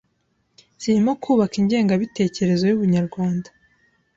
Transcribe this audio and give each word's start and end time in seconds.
zirimo 0.81 1.11
kubaka 1.23 1.55
ingengabitekerezo 1.61 2.63
y’Ubunyarwanda, 2.67 3.49